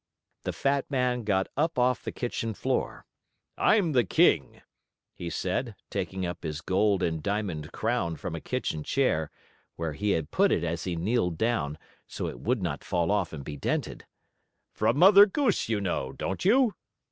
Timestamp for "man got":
0.89-1.45